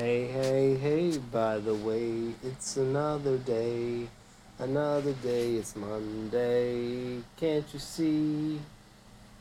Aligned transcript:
Hey, 0.00 0.28
hey, 0.28 0.76
hey, 0.76 1.18
by 1.30 1.58
the 1.58 1.74
way, 1.74 2.32
it's 2.42 2.78
another 2.78 3.36
day. 3.36 4.08
Another 4.58 5.12
day, 5.12 5.56
it's 5.56 5.76
Monday. 5.76 7.18
Can't 7.36 7.66
you 7.70 7.78
see? 7.78 8.58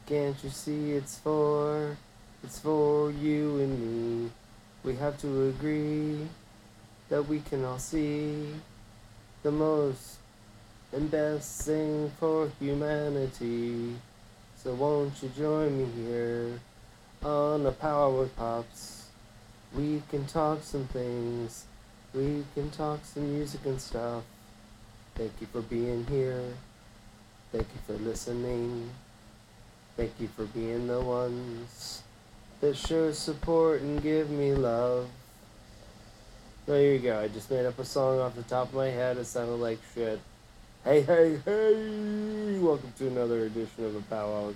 Can't 0.06 0.36
you 0.44 0.50
see 0.50 0.92
it's 0.92 1.18
for? 1.18 1.96
It's 2.44 2.60
for 2.60 3.10
you 3.10 3.62
and 3.62 3.80
me. 3.80 4.32
We 4.84 4.98
have 4.98 5.18
to 5.22 5.48
agree 5.48 6.27
that 7.07 7.26
we 7.26 7.39
can 7.39 7.64
all 7.64 7.80
see 7.80 8.50
the 9.44 9.52
most 9.52 10.18
and 10.91 11.10
best 11.10 11.62
thing 11.62 12.12
for 12.20 12.52
humanity. 12.60 13.96
So 14.62 14.73
won't 14.73 15.23
you 15.23 15.30
join 15.38 15.78
me 15.78 15.88
here 16.04 16.60
on 17.23 17.64
the 17.64 17.71
Power 17.71 18.28
Pops? 18.36 18.98
We 19.75 20.01
can 20.09 20.25
talk 20.25 20.63
some 20.63 20.86
things. 20.86 21.65
We 22.14 22.43
can 22.55 22.71
talk 22.71 23.01
some 23.04 23.33
music 23.33 23.61
and 23.65 23.79
stuff. 23.79 24.23
Thank 25.15 25.32
you 25.39 25.47
for 25.47 25.61
being 25.61 26.05
here. 26.07 26.43
Thank 27.51 27.68
you 27.74 27.79
for 27.86 28.01
listening. 28.01 28.89
Thank 29.96 30.13
you 30.19 30.27
for 30.29 30.46
being 30.46 30.87
the 30.87 31.00
ones 31.01 32.02
that 32.61 32.75
show 32.77 33.11
support 33.11 33.81
and 33.81 34.02
give 34.02 34.30
me 34.30 34.53
love. 34.53 35.08
There 36.66 36.94
you 36.94 36.99
go. 36.99 37.19
I 37.19 37.27
just 37.27 37.52
made 37.52 37.66
up 37.66 37.77
a 37.80 37.86
song 37.86 38.19
off 38.19 38.36
the 38.36 38.44
top 38.44 38.69
of 38.69 38.75
my 38.75 38.88
head. 38.88 39.17
It 39.17 39.25
sounded 39.25 39.55
like 39.55 39.80
shit. 39.94 40.19
Hey, 40.83 41.02
hey, 41.02 41.39
hey! 41.44 42.59
Welcome 42.59 42.94
to 42.97 43.08
another 43.08 43.45
edition 43.45 43.86
of 43.86 43.94
the 43.94 44.02
Powwow. 44.02 44.53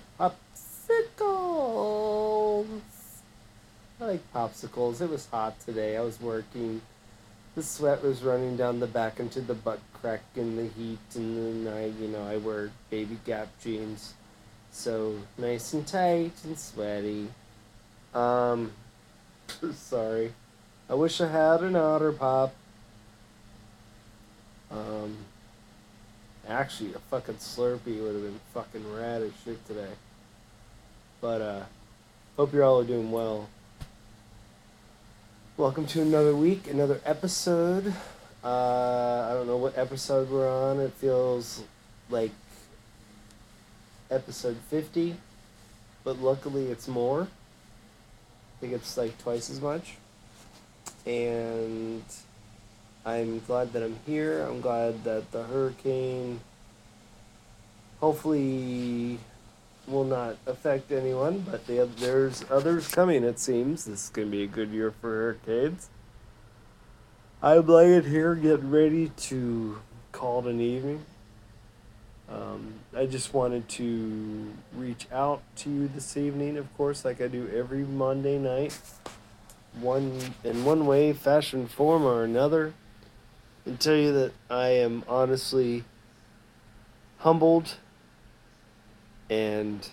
I 4.00 4.06
like 4.06 4.32
popsicles. 4.32 5.00
It 5.00 5.08
was 5.08 5.26
hot 5.26 5.60
today. 5.60 5.96
I 5.96 6.00
was 6.00 6.20
working. 6.20 6.80
The 7.54 7.62
sweat 7.62 8.02
was 8.02 8.22
running 8.22 8.56
down 8.56 8.80
the 8.80 8.88
back 8.88 9.20
into 9.20 9.40
the 9.40 9.54
butt 9.54 9.78
crack 9.92 10.22
in 10.34 10.56
the 10.56 10.66
heat, 10.66 10.98
and 11.14 11.66
then 11.66 11.72
I, 11.72 11.86
you 12.02 12.08
know, 12.08 12.26
I 12.26 12.38
wear 12.38 12.72
baby 12.90 13.18
Gap 13.24 13.48
jeans, 13.62 14.14
so 14.72 15.14
nice 15.38 15.72
and 15.72 15.86
tight 15.86 16.32
and 16.42 16.58
sweaty. 16.58 17.28
Um, 18.12 18.72
sorry. 19.74 20.32
I 20.90 20.94
wish 20.94 21.20
I 21.20 21.28
had 21.28 21.62
an 21.62 21.76
otter 21.76 22.12
pop. 22.12 22.52
Um, 24.72 25.16
actually, 26.48 26.94
a 26.94 26.98
fucking 26.98 27.36
Slurpee 27.36 28.02
would 28.02 28.14
have 28.14 28.22
been 28.22 28.40
fucking 28.52 28.92
rad 28.92 29.22
as 29.22 29.32
shit 29.44 29.64
today. 29.68 29.92
But 31.20 31.40
uh, 31.40 31.62
hope 32.36 32.52
you're 32.52 32.64
all 32.64 32.82
doing 32.82 33.12
well. 33.12 33.48
Welcome 35.56 35.86
to 35.86 36.02
another 36.02 36.34
week, 36.34 36.68
another 36.68 37.00
episode. 37.04 37.94
Uh, 38.42 39.28
I 39.30 39.34
don't 39.34 39.46
know 39.46 39.56
what 39.56 39.78
episode 39.78 40.28
we're 40.28 40.50
on. 40.50 40.80
It 40.80 40.92
feels 40.94 41.62
like 42.10 42.32
episode 44.10 44.56
50, 44.68 45.14
but 46.02 46.18
luckily 46.18 46.72
it's 46.72 46.88
more. 46.88 47.22
I 47.22 48.60
think 48.60 48.72
it's 48.72 48.96
like 48.96 49.16
twice 49.18 49.48
as 49.48 49.60
much. 49.60 49.94
And 51.06 52.02
I'm 53.06 53.38
glad 53.46 53.72
that 53.74 53.84
I'm 53.84 54.00
here. 54.06 54.42
I'm 54.42 54.60
glad 54.60 55.04
that 55.04 55.30
the 55.30 55.44
hurricane 55.44 56.40
hopefully 58.00 59.20
will 59.86 60.04
not 60.04 60.36
affect 60.46 60.92
anyone, 60.92 61.40
but 61.40 61.66
they 61.66 61.76
have, 61.76 61.98
there's 62.00 62.44
others 62.50 62.88
coming, 62.88 63.24
it 63.24 63.38
seems. 63.38 63.84
This 63.84 64.04
is 64.04 64.10
going 64.10 64.28
to 64.28 64.32
be 64.32 64.42
a 64.42 64.46
good 64.46 64.70
year 64.70 64.90
for 64.90 65.10
hurricanes. 65.10 65.88
I'm 67.42 67.66
laying 67.66 68.04
here 68.04 68.34
getting 68.34 68.70
ready 68.70 69.08
to 69.08 69.78
call 70.12 70.46
it 70.46 70.50
an 70.50 70.60
evening. 70.60 71.04
Um, 72.30 72.74
I 72.96 73.04
just 73.04 73.34
wanted 73.34 73.68
to 73.70 74.52
reach 74.74 75.06
out 75.12 75.42
to 75.56 75.70
you 75.70 75.88
this 75.88 76.16
evening, 76.16 76.56
of 76.56 76.74
course, 76.76 77.04
like 77.04 77.20
I 77.20 77.28
do 77.28 77.50
every 77.54 77.84
Monday 77.84 78.38
night, 78.38 78.78
one 79.78 80.20
in 80.42 80.64
one 80.64 80.86
way, 80.86 81.12
fashion, 81.12 81.66
form, 81.66 82.04
or 82.04 82.24
another, 82.24 82.72
and 83.66 83.78
tell 83.78 83.96
you 83.96 84.12
that 84.12 84.32
I 84.48 84.68
am 84.68 85.04
honestly 85.06 85.84
humbled 87.18 87.76
and 89.30 89.88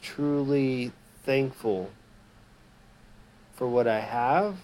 truly 0.00 0.92
thankful 1.24 1.90
for 3.54 3.66
what 3.68 3.88
I 3.88 4.00
have, 4.00 4.56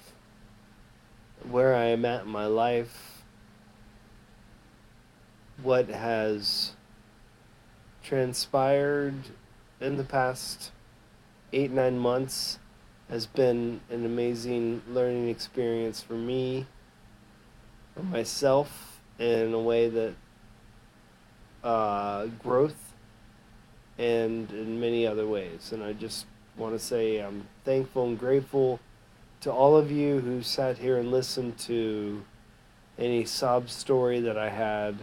where 1.51 1.75
I 1.75 1.85
am 1.87 2.05
at 2.05 2.23
in 2.23 2.31
my 2.31 2.47
life, 2.47 3.23
what 5.63 5.89
has 5.89 6.73
transpired 8.03 9.15
in 9.81 9.97
the 9.97 10.05
past 10.05 10.71
eight, 11.53 11.71
nine 11.71 11.99
months 11.99 12.59
has 13.09 13.27
been 13.27 13.81
an 13.91 14.05
amazing 14.05 14.83
learning 14.89 15.29
experience 15.29 16.01
for 16.01 16.15
me, 16.15 16.67
for 17.95 18.03
myself, 18.03 19.01
in 19.19 19.53
a 19.53 19.61
way 19.61 19.89
that 19.89 20.15
uh, 21.65 22.27
growth 22.39 22.93
and 23.99 24.51
in 24.53 24.79
many 24.79 25.07
other 25.07 25.27
ways. 25.27 25.73
And 25.73 25.83
I 25.83 25.95
just 25.95 26.27
want 26.57 26.75
to 26.75 26.79
say 26.79 27.19
I'm 27.19 27.49
thankful 27.65 28.07
and 28.07 28.19
grateful 28.19 28.79
to 29.41 29.51
all 29.51 29.77
of 29.77 29.91
you 29.91 30.21
who 30.21 30.43
sat 30.43 30.79
here 30.79 30.99
and 30.99 31.11
listened 31.11 31.59
to 31.59 32.25
any 32.99 33.25
sob 33.25 33.71
story 33.71 34.21
that 34.21 34.39
I 34.39 34.51
had. 34.51 34.97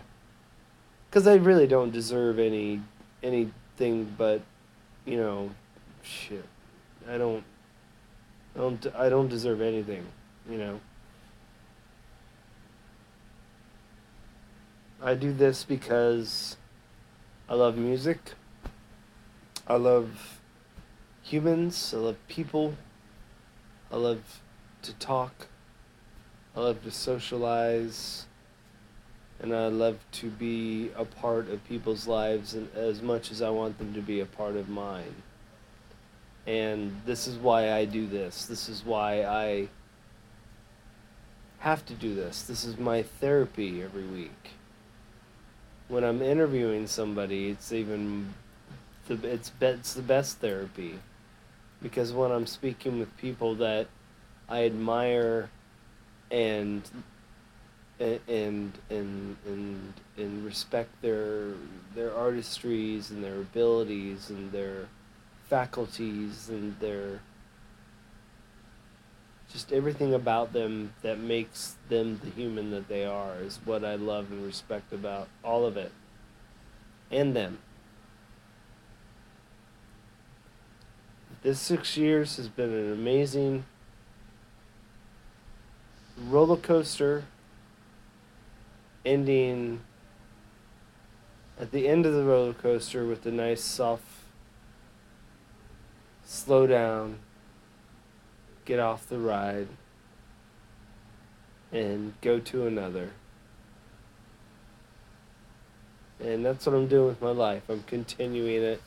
Because 1.09 1.27
I 1.27 1.35
really 1.35 1.67
don't 1.67 1.91
deserve 1.91 2.39
any 2.39 2.81
anything 3.21 4.13
but, 4.17 4.41
you 5.05 5.17
know, 5.17 5.51
shit. 6.03 6.45
I 7.09 7.17
don't, 7.17 7.43
I 8.55 8.59
don't, 8.59 8.87
I 8.95 9.09
don't 9.09 9.27
deserve 9.27 9.61
anything, 9.61 10.05
you 10.49 10.57
know. 10.57 10.79
I 15.03 15.15
do 15.15 15.33
this 15.33 15.63
because 15.63 16.57
I 17.49 17.55
love 17.55 17.75
music. 17.75 18.19
I 19.65 19.75
love 19.75 20.39
humans. 21.23 21.91
I 21.91 21.97
love 21.97 22.17
people. 22.27 22.75
I 23.91 23.95
love 23.95 24.41
to 24.83 24.93
talk. 24.93 25.47
I 26.55 26.59
love 26.59 26.83
to 26.83 26.91
socialize. 26.91 28.27
And 29.39 29.55
I 29.55 29.69
love 29.69 29.97
to 30.11 30.29
be 30.29 30.91
a 30.95 31.03
part 31.03 31.49
of 31.49 31.67
people's 31.67 32.07
lives 32.07 32.55
as 32.75 33.01
much 33.01 33.31
as 33.31 33.41
I 33.41 33.49
want 33.49 33.79
them 33.79 33.95
to 33.95 34.01
be 34.01 34.19
a 34.19 34.27
part 34.27 34.55
of 34.55 34.69
mine. 34.69 35.15
And 36.45 37.01
this 37.07 37.25
is 37.25 37.39
why 37.39 37.73
I 37.73 37.85
do 37.85 38.05
this. 38.05 38.45
This 38.45 38.69
is 38.69 38.85
why 38.85 39.23
I 39.23 39.67
have 41.57 41.83
to 41.87 41.95
do 41.95 42.13
this. 42.13 42.43
This 42.43 42.63
is 42.63 42.77
my 42.77 43.01
therapy 43.01 43.81
every 43.81 44.05
week 44.05 44.51
when 45.91 46.05
I'm 46.05 46.21
interviewing 46.21 46.87
somebody, 46.87 47.49
it's 47.49 47.73
even 47.73 48.33
the 49.07 49.15
it's 49.27 49.51
it's 49.59 49.93
the 49.93 50.01
best 50.01 50.37
therapy. 50.37 50.99
Because 51.81 52.13
when 52.13 52.31
I'm 52.31 52.47
speaking 52.47 52.97
with 52.99 53.15
people 53.17 53.55
that 53.55 53.87
I 54.47 54.63
admire 54.65 55.49
and 56.31 56.81
and 57.99 58.71
and 58.89 59.35
and 59.45 59.93
and 60.17 60.45
respect 60.45 60.89
their 61.01 61.49
their 61.93 62.11
artistries 62.11 63.09
and 63.09 63.21
their 63.21 63.35
abilities 63.35 64.29
and 64.29 64.51
their 64.53 64.87
faculties 65.49 66.47
and 66.47 66.79
their 66.79 67.19
just 69.51 69.73
everything 69.73 70.13
about 70.13 70.53
them 70.53 70.93
that 71.01 71.19
makes 71.19 71.75
them 71.89 72.19
the 72.23 72.29
human 72.29 72.71
that 72.71 72.87
they 72.87 73.05
are 73.05 73.35
is 73.41 73.59
what 73.65 73.83
I 73.83 73.95
love 73.95 74.31
and 74.31 74.45
respect 74.45 74.93
about 74.93 75.27
all 75.43 75.65
of 75.65 75.77
it 75.77 75.91
and 77.11 77.35
them. 77.35 77.59
This 81.43 81.59
six 81.59 81.97
years 81.97 82.37
has 82.37 82.47
been 82.47 82.71
an 82.71 82.93
amazing 82.93 83.65
roller 86.17 86.55
coaster 86.55 87.25
ending 89.03 89.81
at 91.59 91.71
the 91.71 91.87
end 91.87 92.05
of 92.05 92.13
the 92.13 92.23
roller 92.23 92.53
coaster 92.53 93.05
with 93.05 93.25
a 93.25 93.31
nice 93.31 93.63
soft 93.63 94.03
slow 96.23 96.67
down 96.67 97.17
get 98.65 98.79
off 98.79 99.07
the 99.07 99.17
ride 99.19 99.67
and 101.71 102.13
go 102.21 102.39
to 102.39 102.67
another. 102.67 103.11
And 106.19 106.45
that's 106.45 106.65
what 106.65 106.75
I'm 106.75 106.87
doing 106.87 107.07
with 107.07 107.21
my 107.21 107.31
life. 107.31 107.63
I'm 107.69 107.83
continuing 107.83 108.63
it. 108.63 108.81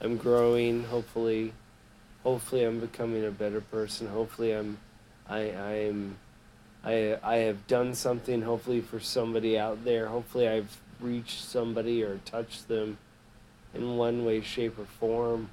I'm 0.00 0.16
growing, 0.16 0.84
hopefully. 0.84 1.52
hopefully 2.22 2.64
I'm 2.64 2.80
becoming 2.80 3.24
a 3.24 3.30
better 3.30 3.60
person. 3.60 4.06
Hopefully 4.08 4.52
I'm 4.52 4.78
I 5.28 5.40
I'm 5.50 6.16
I 6.84 7.18
I 7.22 7.36
have 7.36 7.66
done 7.66 7.94
something 7.94 8.42
hopefully 8.42 8.80
for 8.80 9.00
somebody 9.00 9.58
out 9.58 9.84
there. 9.84 10.06
Hopefully 10.06 10.48
I've 10.48 10.76
reached 11.00 11.42
somebody 11.42 12.02
or 12.02 12.18
touched 12.24 12.68
them 12.68 12.98
in 13.74 13.96
one 13.96 14.24
way, 14.24 14.40
shape, 14.40 14.78
or 14.78 14.84
form 14.84 15.50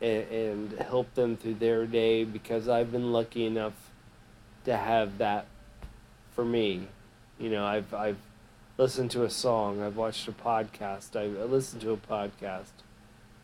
and, 0.00 0.24
and 0.30 0.72
help 0.80 1.14
them 1.14 1.36
through 1.36 1.54
their 1.54 1.86
day 1.86 2.24
because 2.24 2.68
I've 2.68 2.92
been 2.92 3.12
lucky 3.12 3.44
enough 3.44 3.74
to 4.64 4.76
have 4.76 5.18
that 5.18 5.46
for 6.34 6.44
me. 6.44 6.88
You 7.38 7.50
know, 7.50 7.64
I've 7.64 7.92
I've 7.94 8.18
listened 8.78 9.10
to 9.12 9.24
a 9.24 9.30
song, 9.30 9.82
I've 9.82 9.96
watched 9.96 10.26
a 10.28 10.32
podcast, 10.32 11.16
I 11.16 11.26
listened 11.44 11.82
to 11.82 11.92
a 11.92 11.96
podcast, 11.96 12.72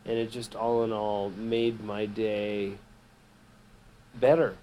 and 0.05 0.17
it 0.17 0.31
just 0.31 0.55
all 0.55 0.83
in 0.83 0.91
all 0.91 1.29
made 1.29 1.83
my 1.83 2.05
day 2.05 2.73
better. 4.15 4.55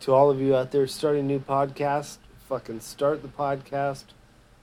To 0.00 0.12
all 0.14 0.30
of 0.30 0.40
you 0.40 0.54
out 0.54 0.70
there 0.70 0.86
starting 0.86 1.26
new 1.26 1.40
podcast, 1.40 2.18
fucking 2.48 2.80
start 2.80 3.20
the 3.22 3.28
podcast 3.28 4.04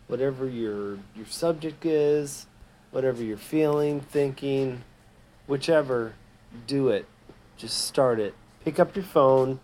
whatever 0.07 0.47
your 0.47 0.99
your 1.15 1.25
subject 1.27 1.85
is, 1.85 2.47
whatever 2.91 3.23
you're 3.23 3.37
feeling, 3.37 4.01
thinking, 4.01 4.83
whichever, 5.47 6.13
do 6.67 6.89
it. 6.89 7.05
Just 7.57 7.85
start 7.85 8.19
it. 8.19 8.33
Pick 8.63 8.79
up 8.79 8.95
your 8.95 9.05
phone, 9.05 9.59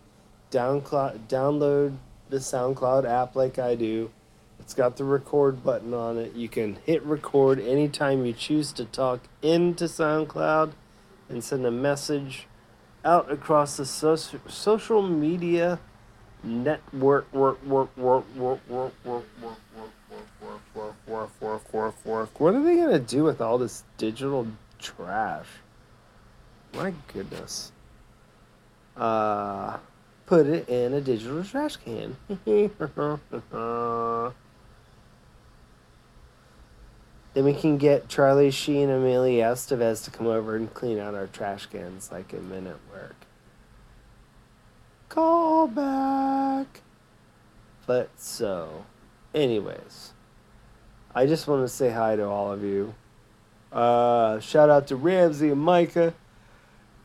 download 0.52 1.20
download 1.28 1.98
the 2.30 2.38
SoundCloud 2.38 3.06
app 3.06 3.36
like 3.36 3.60
I 3.60 3.76
do. 3.76 4.12
It's 4.60 4.74
got 4.74 4.96
the 4.96 5.04
record 5.04 5.64
button 5.64 5.94
on 5.94 6.18
it. 6.18 6.34
You 6.36 6.48
can 6.48 6.78
hit 6.86 7.04
record 7.04 7.60
anytime 7.60 8.26
you 8.26 8.32
choose 8.32 8.72
to 8.74 8.86
talk 8.86 9.22
into 9.42 9.86
SoundCloud 9.86 10.72
and 11.28 11.44
send 11.44 11.66
a 11.66 11.72
message 11.72 12.48
out 13.04 13.32
across 13.32 13.78
the 13.78 13.86
social 13.86 14.40
social 14.48 15.02
media 15.02 15.80
network 16.44 17.32
work 17.34 17.64
work 17.66 17.96
work 17.98 18.26
work 18.36 18.36
work 18.36 18.60
work 18.70 18.94
work 19.04 19.26
work, 19.42 19.58
work, 19.76 19.90
work, 21.12 21.74
work, 21.74 22.06
work. 22.06 22.40
What 22.40 22.56
are 22.56 22.64
they 22.64 22.76
gonna 22.76 23.00
do 23.00 23.24
with 23.24 23.42
all 23.42 23.58
this 23.58 23.84
digital 23.98 24.48
trash? 24.80 25.48
My 26.74 26.94
goodness. 27.14 27.72
Uh, 28.96 29.78
put 30.26 30.48
it 30.48 30.70
in 30.70 30.94
a 30.94 31.02
digital 31.02 31.44
trash 31.44 31.76
can. 31.78 32.16
then 37.34 37.46
we 37.46 37.54
can 37.54 37.78
get 37.78 38.08
Charlie 38.08 38.52
Sheen 38.52 38.90
and 38.90 39.04
Emilio 39.04 39.54
Estevez 39.54 40.04
to 40.06 40.12
come 40.12 40.28
over 40.28 40.56
and 40.56 40.74
clean 40.74 41.00
out 41.00 41.14
our 41.14 41.28
trash 41.28 41.66
cans 41.66 42.12
like 42.12 42.34
Men 42.34 42.68
at 42.68 42.78
Work. 42.94 43.16
Call 45.10 45.68
back. 45.68 46.82
But 47.86 48.10
so, 48.18 48.86
anyways. 49.34 50.14
I 51.14 51.26
just 51.26 51.46
want 51.46 51.64
to 51.64 51.68
say 51.68 51.90
hi 51.90 52.16
to 52.16 52.26
all 52.26 52.54
of 52.54 52.64
you. 52.64 52.96
Uh, 53.72 54.40
shout 54.40 54.70
out 54.70 54.88
to 54.88 54.96
Ramsey 54.96 55.50
and 55.50 55.60
Micah 55.60 56.14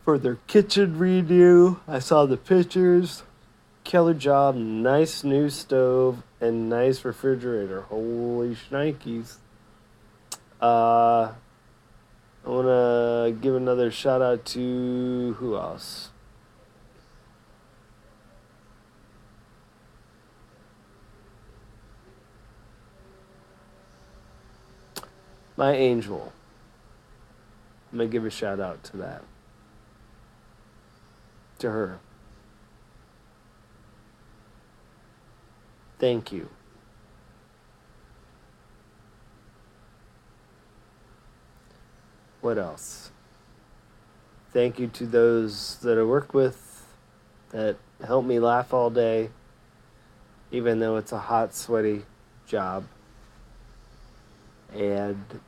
for 0.05 0.17
their 0.17 0.37
kitchen 0.47 0.97
redo. 0.97 1.81
I 1.89 1.99
saw 1.99 2.25
the 2.25 2.37
pictures. 2.37 3.25
Killer 3.83 4.15
job, 4.15 4.55
nice 4.57 5.23
new 5.23 5.49
stove, 5.49 6.23
and 6.41 6.69
nice 6.69 7.05
refrigerator. 7.05 7.83
Holy 7.83 8.55
shnikes. 8.55 9.37
Uh, 10.61 11.33
I 12.45 12.49
want 12.49 12.67
to 12.67 13.37
give 13.41 13.55
another 13.57 13.91
shout 13.91 14.23
out 14.23 14.45
to 14.47 15.37
who 15.39 15.57
else? 15.57 16.11
My 25.57 25.73
angel. 25.73 26.33
I'm 27.91 27.99
going 27.99 28.11
to 28.11 28.13
give 28.13 28.25
a 28.27 28.31
shout 28.31 28.61
out 28.61 28.85
to 28.85 28.97
that. 28.99 29.23
To 31.61 31.71
her. 31.71 31.99
Thank 35.99 36.31
you. 36.31 36.51
What 42.43 42.59
else? 42.59 43.11
Thank 44.53 44.79
you 44.79 44.89
to 44.89 45.07
those 45.07 45.79
that 45.79 45.99
I 45.99 46.03
work 46.03 46.35
with 46.35 46.87
that 47.51 47.77
help 48.05 48.27
me 48.27 48.39
laugh 48.39 48.75
all 48.75 48.91
day, 48.91 49.31
even 50.51 50.81
though 50.81 50.97
it's 50.97 51.13
a 51.13 51.19
hot, 51.19 51.55
sweaty 51.55 52.05
job 52.47 52.85
and 54.77 55.41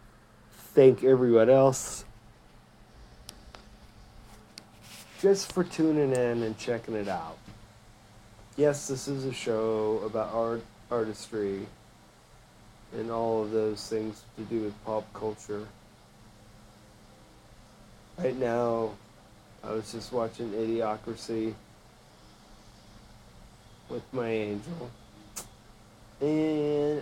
thank 0.75 1.03
everyone 1.03 1.51
else 1.51 2.05
just 5.21 5.53
for 5.53 5.65
tuning 5.65 6.13
in 6.13 6.43
and 6.43 6.57
checking 6.59 6.95
it 6.95 7.09
out. 7.09 7.37
Yes, 8.57 8.89
this 8.89 9.09
is 9.09 9.25
a 9.25 9.33
show 9.33 10.03
about 10.05 10.33
art, 10.33 10.63
artistry, 10.91 11.67
and 12.97 13.11
all 13.11 13.43
of 13.43 13.51
those 13.51 13.87
things 13.89 14.23
to 14.37 14.43
do 14.45 14.63
with 14.63 14.85
pop 14.85 15.13
culture. 15.13 15.67
Right 18.17 18.37
now, 18.37 18.91
I 19.63 19.73
was 19.73 19.91
just 19.93 20.13
watching 20.13 20.51
Idiocracy 20.51 21.55
with 23.89 24.03
my 24.13 24.29
angel. 24.29 24.91
And 26.21 26.98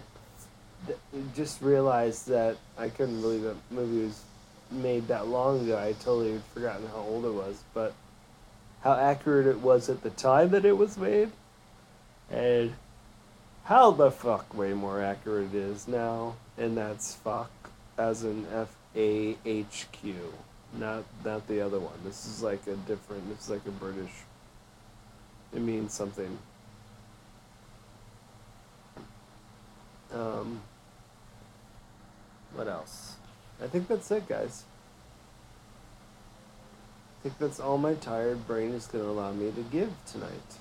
just 1.37 1.61
realized 1.61 2.29
that 2.29 2.57
I 2.79 2.89
couldn't 2.89 3.21
believe 3.21 3.43
that 3.43 3.57
movie 3.71 4.05
was 4.07 4.23
made 4.71 5.07
that 5.09 5.29
long 5.29 5.61
ago. 5.61 5.79
I 5.79 5.93
totally 5.93 6.33
had 6.33 6.43
forgotten 6.55 6.87
how 6.89 7.01
old 7.01 7.25
it 7.25 7.31
was, 7.31 7.63
but 7.75 7.93
how 8.81 8.95
accurate 8.95 9.47
it 9.47 9.61
was 9.61 9.89
at 9.89 10.03
the 10.03 10.11
time 10.11 10.51
that 10.51 10.65
it 10.65 10.77
was 10.77 10.97
made, 10.97 11.31
and 12.31 12.73
how 13.65 13.91
the 13.91 14.11
fuck 14.11 14.55
way 14.55 14.73
more 14.73 15.03
accurate 15.03 15.55
it 15.55 15.59
is 15.59 15.87
now, 15.87 16.37
and 16.57 16.77
that's 16.77 17.15
fuck 17.15 17.51
as 17.99 18.25
in 18.25 18.47
F 18.53 18.75
A 18.95 19.37
H 19.45 19.87
Q, 19.93 20.15
not 20.75 21.05
not 21.25 21.47
the 21.49 21.61
other 21.61 21.81
one. 21.81 21.99
This 22.05 22.27
is 22.27 22.43
like 22.43 22.67
a 22.67 22.77
different. 22.77 23.29
This 23.29 23.45
is 23.45 23.51
like 23.51 23.67
a 23.67 23.71
British. 23.71 24.13
It 25.53 25.61
means 25.61 25.93
something. 25.93 26.39
Um, 30.13 30.61
what 32.57 32.69
else? 32.69 33.17
I 33.63 33.67
think 33.67 33.89
that's 33.89 34.11
it, 34.11 34.29
guys. 34.29 34.65
I 37.21 37.23
think 37.23 37.39
that's 37.39 37.61
all 37.61 37.79
my 37.79 37.95
tired 37.95 38.47
brain 38.47 38.73
is 38.73 38.87
going 38.87 39.05
to 39.05 39.11
allow 39.11 39.33
me 39.33 39.51
to 39.51 39.63
give 39.63 39.93
tonight. 40.07 40.59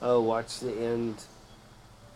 Oh, 0.00 0.20
watch 0.20 0.60
the 0.60 0.72
end. 0.72 1.22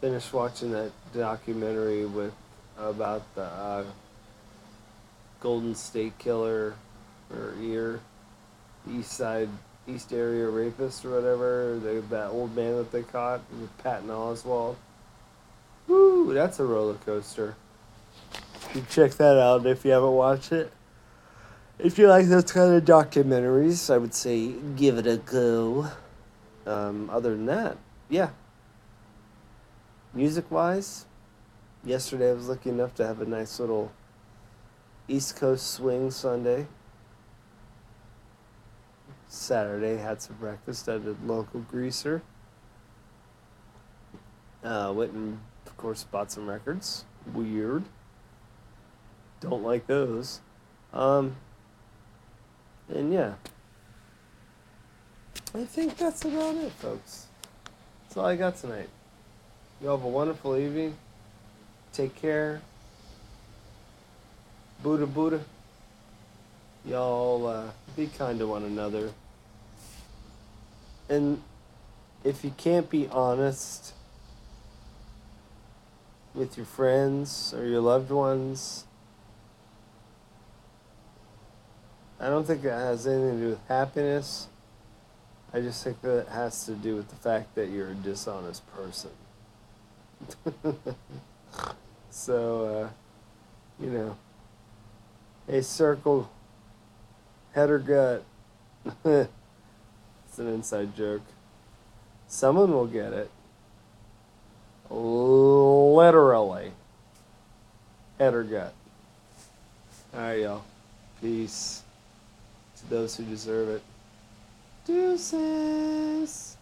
Finish 0.01 0.33
watching 0.33 0.73
that 0.73 0.91
documentary 1.13 2.07
with 2.07 2.33
about 2.79 3.23
the 3.35 3.43
uh, 3.43 3.85
Golden 5.41 5.75
State 5.75 6.19
Killer 6.19 6.75
or 7.33 7.55
ear, 7.61 8.01
East 8.91 9.13
Side 9.13 9.49
East 9.89 10.13
Area 10.13 10.49
Rapist 10.49 11.05
or 11.05 11.11
whatever. 11.11 11.79
The, 11.83 12.01
that 12.11 12.31
old 12.31 12.55
man 12.55 12.77
that 12.77 12.93
they 12.93 13.03
caught 13.03 13.41
with 13.61 13.77
Patton 13.79 14.09
Oswalt. 14.09 14.77
Woo, 15.89 16.33
that's 16.33 16.61
a 16.61 16.65
roller 16.65 16.95
coaster. 16.95 17.57
You 18.75 18.83
check 18.89 19.13
that 19.13 19.39
out 19.39 19.67
if 19.67 19.85
you 19.85 19.91
haven't 19.91 20.13
watched 20.13 20.51
it. 20.51 20.73
If 21.79 21.99
you 21.99 22.09
like 22.09 22.27
those 22.27 22.51
kind 22.51 22.75
of 22.75 22.85
documentaries, 22.85 23.93
I 23.93 23.99
would 23.99 24.15
say 24.15 24.53
give 24.77 24.97
it 24.97 25.07
a 25.07 25.19
go. 25.19 25.89
Um, 26.65 27.11
other 27.11 27.31
than 27.31 27.47
that, 27.47 27.77
yeah. 28.09 28.31
Music 30.15 30.51
wise, 30.51 31.07
yesterday 31.85 32.31
I 32.31 32.35
was 32.35 32.49
lucky 32.49 32.71
enough 32.71 32.95
to 32.95 33.07
have 33.07 33.21
a 33.21 33.27
nice 33.27 33.59
little 33.59 33.93
East 35.09 35.37
Coast 35.37 35.71
swing 35.71 36.11
Sunday. 36.11 36.67
Saturday 39.29 39.97
had 39.97 40.23
some 40.23 40.37
breakfast 40.37 40.89
at 40.89 41.01
a 41.03 41.17
local 41.25 41.61
greaser. 41.61 42.23
Uh, 44.63 44.93
went 44.95 45.13
and 45.13 45.41
of 45.67 45.77
course, 45.77 46.05
bought 46.05 46.31
some 46.31 46.49
records. 46.49 47.05
Weird. 47.33 47.85
Don't 49.43 49.65
like 49.65 49.89
those. 49.89 50.41
Um, 50.93 51.35
and 52.89 53.13
yeah. 53.13 53.35
I 55.53 55.65
think 55.65 55.97
that's 55.97 56.25
about 56.25 56.55
it, 56.55 56.71
folks. 56.73 57.27
That's 58.05 58.17
all 58.17 58.27
I 58.27 58.37
got 58.37 58.57
tonight. 58.57 58.89
Y'all 59.83 59.97
have 59.97 60.07
a 60.07 60.09
wonderful 60.09 60.57
evening. 60.57 60.95
Take 61.93 62.15
care. 62.15 62.63
Buddha 64.81 65.07
Buddha. 65.07 65.41
Y'all 66.85 67.47
uh, 67.47 67.65
be 67.97 68.07
kind 68.07 68.39
to 68.39 68.47
one 68.47 68.63
another. 68.63 69.11
And 71.09 71.43
if 72.23 72.45
you 72.45 72.53
can't 72.57 72.89
be 72.89 73.09
honest 73.09 73.93
with 76.33 76.57
your 76.57 76.67
friends 76.67 77.53
or 77.53 77.67
your 77.67 77.81
loved 77.81 78.11
ones, 78.11 78.85
I 82.23 82.29
don't 82.29 82.47
think 82.47 82.65
it 82.65 82.71
has 82.71 83.05
anything 83.05 83.33
to 83.33 83.45
do 83.45 83.49
with 83.51 83.67
happiness. 83.67 84.47
I 85.53 85.61
just 85.61 85.83
think 85.83 86.01
that 86.03 86.19
it 86.19 86.29
has 86.29 86.65
to 86.67 86.75
do 86.75 86.95
with 86.95 87.09
the 87.09 87.17
fact 87.17 87.57
that 87.57 87.69
you're 87.69 87.89
a 87.89 87.95
dishonest 87.95 88.63
person. 88.77 89.11
so, 92.11 92.65
uh, 92.65 93.83
you 93.83 93.91
know, 93.91 94.17
a 95.49 95.65
circle, 95.65 96.31
head 97.55 97.71
or 97.71 97.81
gut. 97.81 98.25
it's 99.05 100.39
an 100.39 100.47
inside 100.47 100.97
joke. 100.97 101.23
Someone 102.29 102.71
will 102.71 102.87
get 102.87 103.13
it. 103.13 103.31
Literally. 104.89 106.71
Head 108.21 108.33
or 108.33 108.45
gut. 108.45 108.75
Alright, 110.15 110.43
y'all. 110.43 110.63
Peace 111.21 111.83
to 112.83 112.91
those 112.91 113.17
who 113.17 113.25
deserve 113.25 113.69
it. 113.69 113.83
Deuces. 114.87 116.57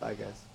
Bye, 0.00 0.14
guys. 0.14 0.42